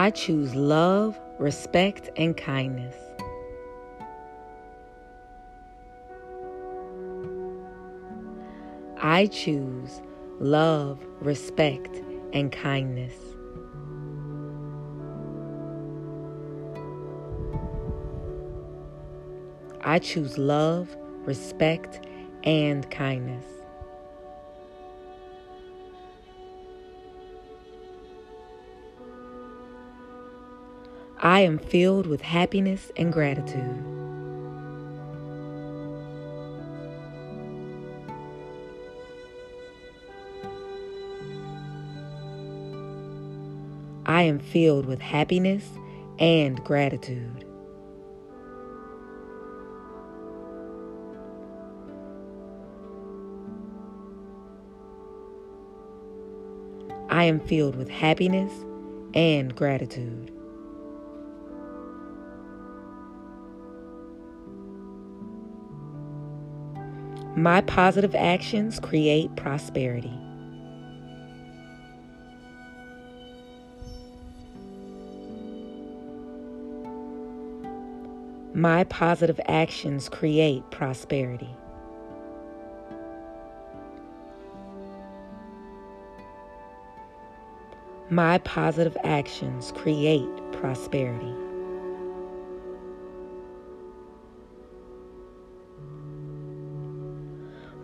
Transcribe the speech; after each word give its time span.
I 0.00 0.08
choose 0.08 0.54
love, 0.54 1.20
respect, 1.38 2.08
and 2.16 2.34
kindness. 2.34 2.96
I 8.96 9.26
choose 9.26 10.00
love, 10.38 11.04
respect, 11.20 11.94
and 12.32 12.50
kindness. 12.50 13.12
I 19.82 19.98
choose 19.98 20.38
love, 20.38 20.96
respect, 21.26 22.06
and 22.44 22.90
kindness. 22.90 23.59
I 31.22 31.40
am 31.40 31.58
filled 31.58 32.06
with 32.06 32.22
happiness 32.22 32.90
and 32.96 33.12
gratitude. 33.12 33.84
I 44.06 44.22
am 44.22 44.38
filled 44.38 44.86
with 44.86 45.02
happiness 45.02 45.68
and 46.18 46.64
gratitude. 46.64 47.44
I 57.10 57.24
am 57.24 57.40
filled 57.40 57.76
with 57.76 57.90
happiness 57.90 58.50
and 59.12 59.54
gratitude. 59.54 60.39
My 67.36 67.60
positive 67.60 68.16
actions 68.16 68.80
create 68.80 69.34
prosperity. 69.36 70.12
My 78.52 78.82
positive 78.84 79.40
actions 79.46 80.08
create 80.08 80.68
prosperity. 80.72 81.54
My 88.10 88.38
positive 88.38 88.96
actions 89.04 89.70
create 89.70 90.26
prosperity. 90.50 91.49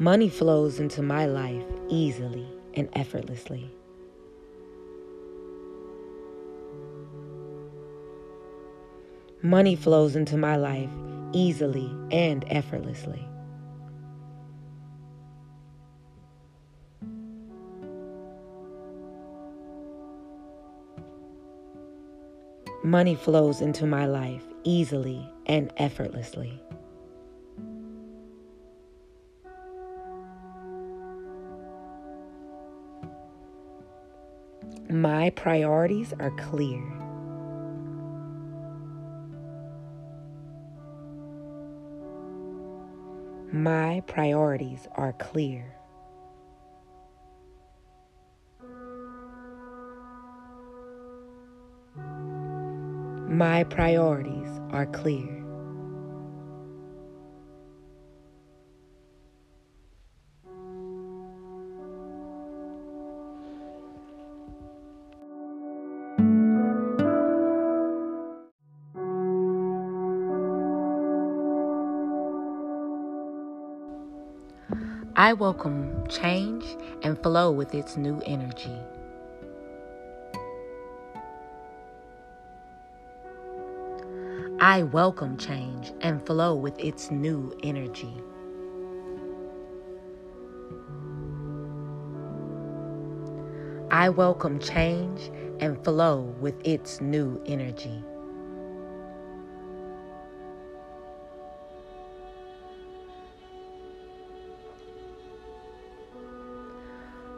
Money 0.00 0.28
flows 0.28 0.80
into 0.80 1.02
my 1.02 1.24
life 1.24 1.62
easily 1.88 2.44
and 2.74 2.88
effortlessly. 2.94 3.70
Money 9.40 9.76
flows 9.76 10.16
into 10.16 10.36
my 10.36 10.56
life 10.56 10.90
easily 11.32 11.88
and 12.10 12.44
effortlessly. 12.48 13.24
Money 22.82 23.14
flows 23.14 23.60
into 23.60 23.86
my 23.86 24.06
life 24.06 24.42
easily 24.64 25.24
and 25.46 25.72
effortlessly. 25.76 26.60
My 34.94 35.30
priorities 35.30 36.14
are 36.20 36.30
clear. 36.30 36.80
My 43.52 44.04
priorities 44.06 44.86
are 44.94 45.12
clear. 45.14 45.74
My 53.28 53.64
priorities 53.64 54.60
are 54.70 54.86
clear. 54.86 55.43
I 75.24 75.32
welcome 75.32 76.06
change 76.08 76.66
and 77.02 77.18
flow 77.22 77.50
with 77.50 77.74
its 77.74 77.96
new 77.96 78.20
energy. 78.26 78.78
I 84.60 84.82
welcome 84.82 85.38
change 85.38 85.94
and 86.02 86.20
flow 86.26 86.54
with 86.54 86.78
its 86.78 87.10
new 87.10 87.56
energy. 87.62 88.12
I 93.90 94.10
welcome 94.10 94.58
change 94.58 95.30
and 95.58 95.82
flow 95.82 96.34
with 96.38 96.56
its 96.66 97.00
new 97.00 97.42
energy. 97.46 98.04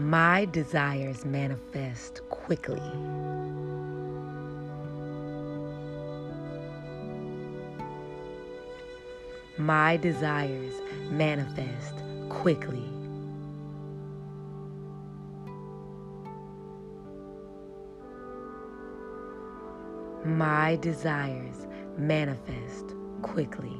My 0.00 0.46
desires 0.46 1.26
manifest 1.26 2.22
quickly. 2.30 2.80
My 9.58 9.98
desires 9.98 10.72
manifest 11.10 11.92
quickly. 12.30 12.88
My 20.24 20.76
desires 20.76 21.66
manifest 21.98 22.94
quickly. 23.20 23.76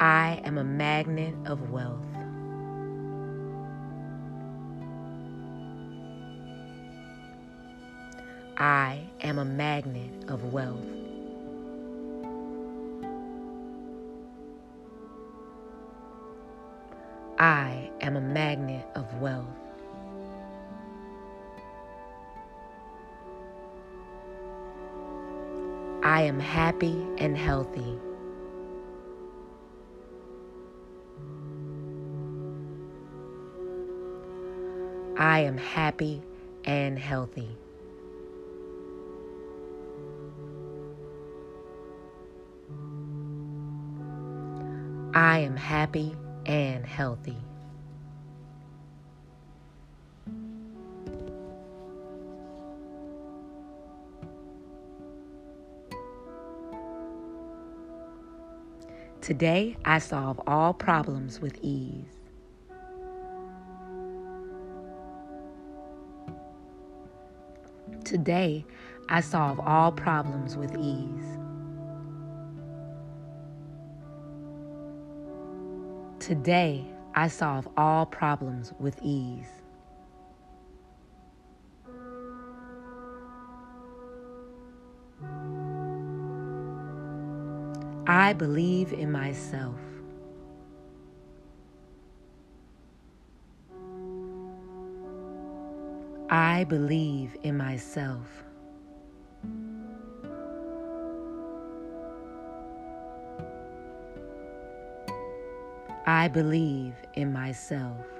I 0.00 0.40
am 0.44 0.58
a 0.58 0.64
magnet 0.64 1.34
of 1.44 1.70
wealth. 1.70 2.04
I 8.56 9.00
am 9.22 9.40
a 9.40 9.44
magnet 9.44 10.24
of 10.28 10.52
wealth. 10.52 10.86
I 17.40 17.90
am 18.00 18.16
a 18.16 18.20
magnet 18.20 18.86
of 18.94 19.12
wealth. 19.20 19.46
I 26.04 26.22
am 26.22 26.38
happy 26.38 27.04
and 27.18 27.36
healthy. 27.36 27.98
I 35.20 35.40
am 35.40 35.56
happy 35.56 36.22
and 36.64 36.96
healthy. 36.96 37.48
I 45.12 45.40
am 45.40 45.56
happy 45.56 46.14
and 46.46 46.86
healthy. 46.86 47.36
Today, 59.20 59.76
I 59.84 59.98
solve 59.98 60.40
all 60.46 60.72
problems 60.72 61.40
with 61.40 61.58
ease. 61.60 62.17
Today, 68.08 68.64
I 69.10 69.20
solve 69.20 69.60
all 69.60 69.92
problems 69.92 70.56
with 70.56 70.74
ease. 70.78 71.38
Today, 76.18 76.86
I 77.14 77.28
solve 77.28 77.68
all 77.76 78.06
problems 78.06 78.72
with 78.78 78.98
ease. 79.02 79.50
I 88.06 88.32
believe 88.32 88.94
in 88.94 89.12
myself. 89.12 89.78
I 96.30 96.64
believe 96.64 97.34
in 97.42 97.56
myself. 97.56 98.44
I 106.06 106.28
believe 106.28 106.94
in 107.14 107.32
myself. 107.32 108.17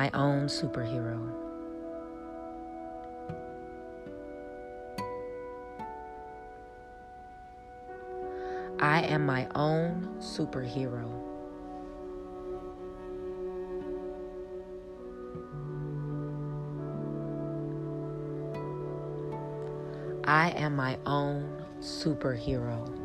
My 0.00 0.10
own 0.14 0.46
superhero. 0.46 1.20
I 8.80 9.02
am 9.02 9.26
my 9.26 9.46
own 9.54 10.08
superhero. 10.18 11.04
I 20.24 20.48
am 20.56 20.76
my 20.76 20.96
own 21.04 21.62
superhero. 21.80 22.99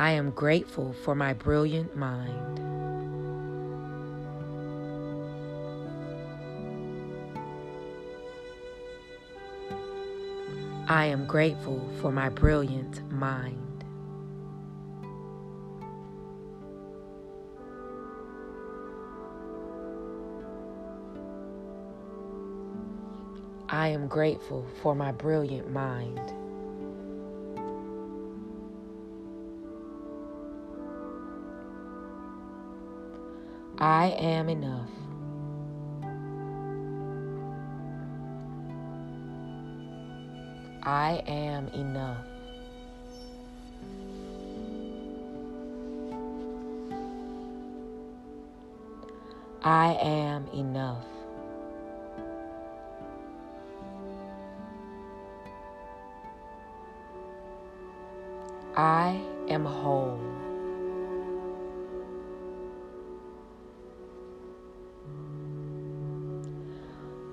I 0.00 0.12
am 0.12 0.30
grateful 0.30 0.92
for 0.92 1.16
my 1.16 1.32
brilliant 1.32 1.96
mind. 1.96 2.60
I 10.88 11.06
am 11.06 11.26
grateful 11.26 11.84
for 12.00 12.12
my 12.12 12.28
brilliant 12.28 13.10
mind. 13.10 13.84
I 23.68 23.88
am 23.88 24.06
grateful 24.06 24.64
for 24.80 24.94
my 24.94 25.10
brilliant 25.10 25.72
mind. 25.72 26.47
I 33.80 34.08
am 34.18 34.48
enough. 34.48 34.88
I 40.82 41.22
am 41.28 41.68
enough. 41.68 42.24
I 49.62 49.92
am 50.02 50.48
enough. 50.52 51.04
I 58.76 59.20
am 59.48 59.64
whole. 59.64 60.37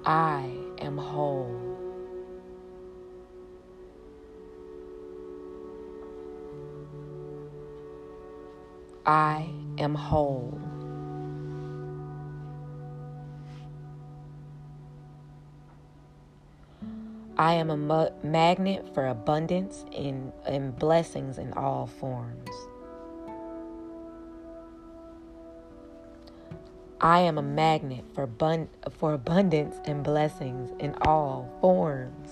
I 0.06 0.52
am 0.78 0.98
whole. 0.98 1.50
I 9.08 9.50
am 9.80 9.96
whole. 9.96 10.60
I 17.38 17.54
am 17.56 17.72
a 17.72 17.78
ma- 17.78 18.10
magnet 18.24 18.94
for 18.94 19.08
abundance 19.08 19.86
and 19.94 20.78
blessings 20.78 21.40
in 21.40 21.52
all 21.54 21.88
forms. 21.88 22.50
I 27.06 27.20
am 27.20 27.38
a 27.38 27.44
magnet 27.44 28.04
for, 28.16 28.26
bun- 28.26 28.68
for 28.90 29.14
abundance 29.14 29.76
and 29.86 30.04
blessings 30.04 30.72
in 30.80 30.96
all 31.04 31.48
forms. 31.62 32.32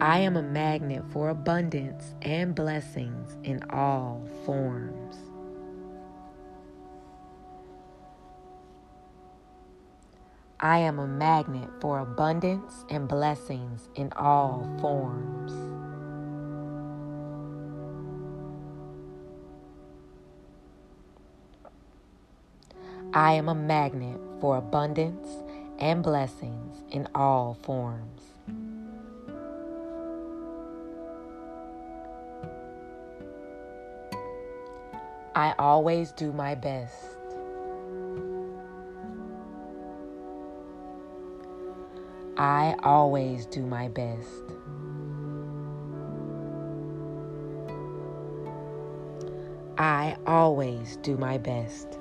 I 0.00 0.18
am 0.18 0.36
a 0.36 0.42
magnet 0.42 1.04
for 1.12 1.28
abundance 1.28 2.14
and 2.22 2.52
blessings 2.52 3.36
in 3.44 3.62
all 3.70 4.28
forms. 4.44 5.18
I 10.58 10.78
am 10.78 10.98
a 10.98 11.06
magnet 11.06 11.70
for 11.80 12.00
abundance 12.00 12.84
and 12.90 13.06
blessings 13.06 13.88
in 13.94 14.12
all 14.16 14.68
forms. 14.80 15.73
I 23.16 23.34
am 23.34 23.48
a 23.48 23.54
magnet 23.54 24.20
for 24.40 24.56
abundance 24.56 25.28
and 25.78 26.02
blessings 26.02 26.82
in 26.90 27.06
all 27.14 27.56
forms. 27.62 28.22
I 35.36 35.54
always 35.60 36.10
do 36.10 36.32
my 36.32 36.56
best. 36.56 37.04
I 42.36 42.74
always 42.82 43.46
do 43.46 43.64
my 43.64 43.86
best. 43.86 44.42
I 49.78 50.16
always 50.26 50.96
do 50.96 51.16
my 51.16 51.38
best. 51.38 52.00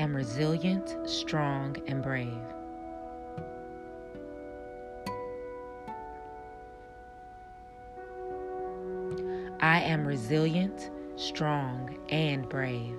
Am 0.00 0.16
resilient, 0.16 0.96
strong, 1.04 1.76
and 1.86 2.02
brave. 2.02 2.32
I 9.60 9.80
am 9.80 10.06
resilient, 10.06 10.90
strong, 11.16 11.98
and 12.08 12.48
brave. 12.48 12.96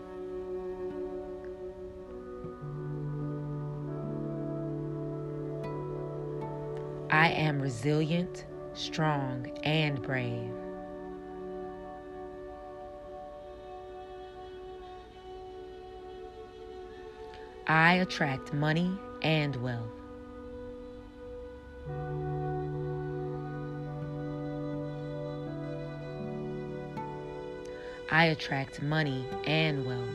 I 7.10 7.30
am 7.30 7.60
resilient, 7.60 8.46
strong, 8.74 9.48
and 9.64 10.00
brave. 10.04 10.54
I 17.68 17.96
attract 17.96 18.54
money 18.54 18.98
and 19.22 19.56
wealth. 19.58 19.92
I 28.10 28.26
attract 28.26 28.82
money 28.82 29.26
and 29.46 29.86
wealth. 29.86 30.10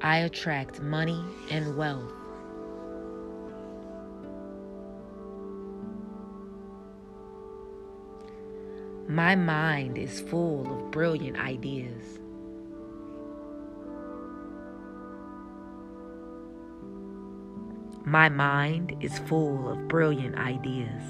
I 0.00 0.18
attract 0.18 0.80
money 0.80 1.24
and 1.50 1.76
wealth. 1.76 2.12
My 9.10 9.34
mind 9.34 9.96
is 9.96 10.20
full 10.20 10.70
of 10.70 10.90
brilliant 10.90 11.38
ideas. 11.38 12.18
My 18.04 18.28
mind 18.28 18.94
is 19.00 19.18
full 19.20 19.70
of 19.70 19.88
brilliant 19.88 20.36
ideas. 20.36 21.02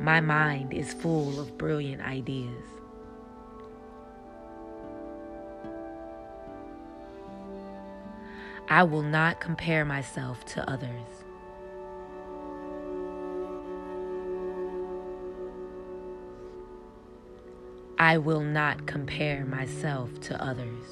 My 0.00 0.20
mind 0.20 0.74
is 0.74 0.92
full 0.92 1.38
of 1.38 1.56
brilliant 1.56 2.02
ideas. 2.02 2.75
I 8.76 8.82
will 8.82 9.00
not 9.00 9.40
compare 9.40 9.86
myself 9.86 10.44
to 10.52 10.70
others. 10.70 11.24
I 17.98 18.18
will 18.18 18.42
not 18.42 18.86
compare 18.86 19.46
myself 19.46 20.20
to 20.20 20.44
others. 20.44 20.84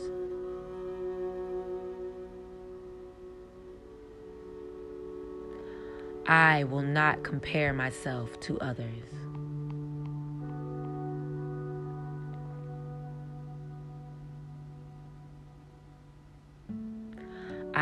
I 6.26 6.64
will 6.64 6.80
not 6.80 7.22
compare 7.22 7.74
myself 7.74 8.40
to 8.40 8.58
others. 8.60 9.33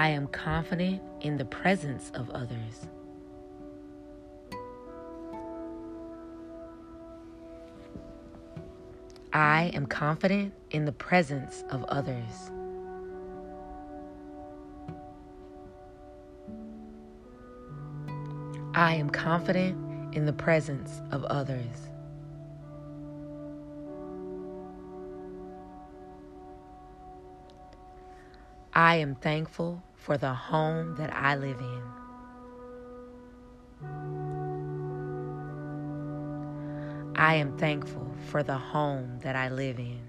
I 0.03 0.09
am 0.09 0.27
confident 0.27 1.01
in 1.21 1.37
the 1.37 1.45
presence 1.45 2.11
of 2.15 2.29
others. 2.31 2.89
I 9.33 9.71
am 9.75 9.87
confident 9.87 10.55
in 10.73 10.87
the 10.87 10.91
presence 10.91 11.63
of 11.71 11.85
others. 11.85 12.51
I 18.75 18.97
am 18.97 19.09
confident 19.09 20.17
in 20.17 20.27
the 20.27 20.33
presence 20.33 21.01
of 21.13 21.23
others. 21.27 21.92
I 28.75 28.97
am 28.97 29.17
thankful 29.17 29.83
for 29.97 30.17
the 30.17 30.33
home 30.33 30.97
that 30.97 31.15
I 31.15 31.37
live 31.37 31.61
in. 31.61 31.83
I 37.15 37.35
am 37.35 37.59
thankful 37.59 38.11
for 38.31 38.43
the 38.43 38.57
home 38.57 39.19
that 39.21 39.37
I 39.37 39.51
live 39.51 39.79
in. 39.79 40.01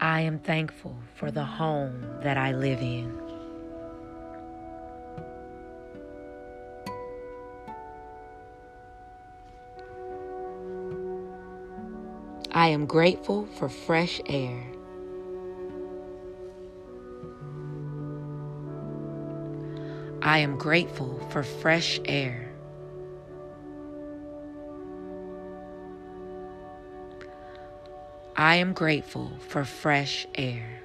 I 0.00 0.20
am 0.20 0.38
thankful 0.38 0.96
for 1.16 1.32
the 1.32 1.44
home 1.44 2.06
that 2.22 2.36
I 2.36 2.52
live 2.52 2.80
in. 2.80 3.29
I 12.52 12.68
am 12.68 12.86
grateful 12.86 13.46
for 13.46 13.68
fresh 13.68 14.20
air. 14.26 14.66
I 20.20 20.38
am 20.38 20.58
grateful 20.58 21.18
for 21.30 21.42
fresh 21.42 22.00
air. 22.04 22.52
I 28.36 28.56
am 28.56 28.72
grateful 28.72 29.30
for 29.48 29.64
fresh 29.64 30.26
air. 30.34 30.82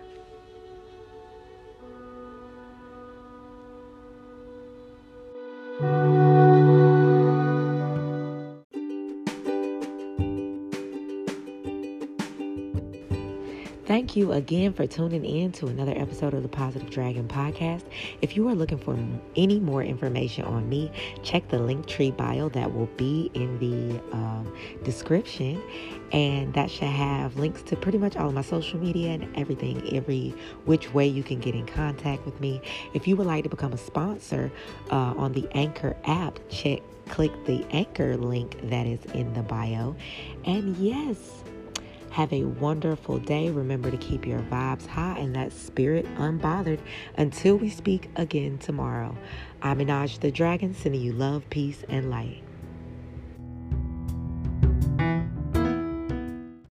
Thank 13.95 14.17
you 14.17 14.33
again 14.33 14.73
for 14.73 14.85
tuning 14.85 15.23
in 15.23 15.53
to 15.53 15.67
another 15.67 15.93
episode 15.95 16.33
of 16.33 16.43
the 16.43 16.49
Positive 16.49 16.89
Dragon 16.89 17.29
Podcast. 17.29 17.83
If 18.21 18.35
you 18.35 18.45
are 18.49 18.53
looking 18.53 18.77
for 18.77 18.99
any 19.37 19.57
more 19.57 19.81
information 19.81 20.43
on 20.43 20.67
me, 20.67 20.91
check 21.23 21.47
the 21.47 21.55
Linktree 21.55 22.17
bio 22.17 22.49
that 22.49 22.73
will 22.73 22.89
be 22.97 23.31
in 23.35 23.57
the 23.57 23.97
um, 24.11 24.53
description. 24.83 25.63
And 26.11 26.53
that 26.55 26.69
should 26.69 26.89
have 26.89 27.37
links 27.37 27.61
to 27.61 27.77
pretty 27.77 27.97
much 27.97 28.17
all 28.17 28.27
of 28.27 28.33
my 28.33 28.41
social 28.41 28.81
media 28.81 29.11
and 29.11 29.33
everything, 29.37 29.95
every 29.95 30.31
which 30.65 30.93
way 30.93 31.07
you 31.07 31.23
can 31.23 31.39
get 31.39 31.55
in 31.55 31.65
contact 31.65 32.25
with 32.25 32.37
me. 32.41 32.59
If 32.93 33.07
you 33.07 33.15
would 33.15 33.27
like 33.27 33.45
to 33.45 33.49
become 33.49 33.71
a 33.71 33.77
sponsor 33.77 34.51
uh, 34.91 35.13
on 35.15 35.31
the 35.31 35.47
Anchor 35.53 35.95
app, 36.03 36.37
check 36.49 36.81
click 37.07 37.31
the 37.45 37.65
Anchor 37.69 38.17
link 38.17 38.59
that 38.63 38.85
is 38.87 39.05
in 39.13 39.33
the 39.33 39.43
bio. 39.43 39.95
And 40.43 40.75
yes, 40.75 41.44
have 42.15 42.31
a 42.31 42.45
wonderful 42.45 43.19
day. 43.19 43.49
Remember 43.49 43.91
to 43.91 43.97
keep 43.97 44.25
your 44.25 44.39
vibes 44.43 44.87
high 44.87 45.17
and 45.17 45.35
that 45.35 45.51
spirit 45.51 46.05
unbothered 46.15 46.79
until 47.17 47.57
we 47.57 47.69
speak 47.69 48.09
again 48.15 48.57
tomorrow. 48.57 49.17
I'm 49.61 49.79
Minaj 49.79 50.21
the 50.21 50.31
Dragon, 50.31 50.73
sending 50.73 51.01
you 51.01 51.11
love, 51.11 51.49
peace, 51.49 51.83
and 51.89 52.09
light. 52.09 52.44